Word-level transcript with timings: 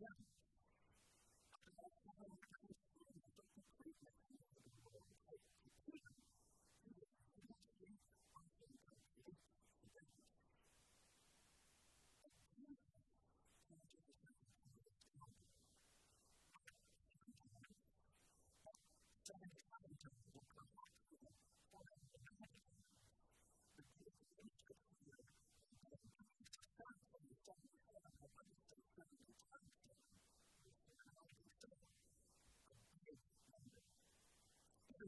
just 0.00 0.29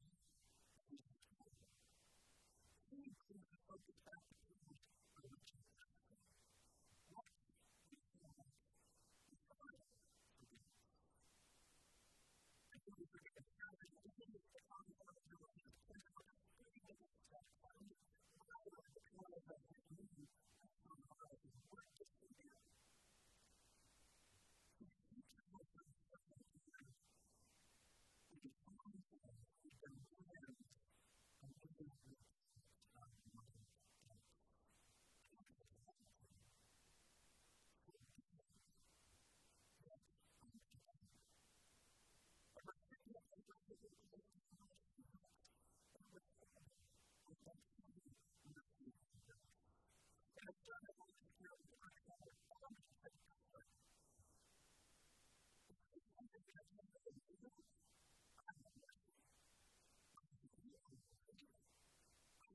to 0.00 0.33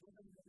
given 0.00 0.47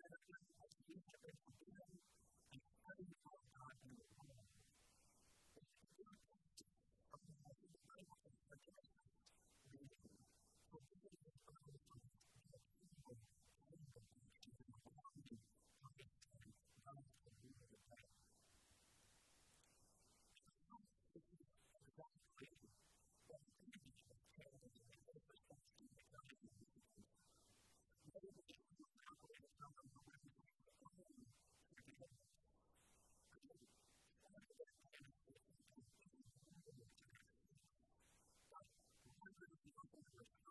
Christ 40.16 40.49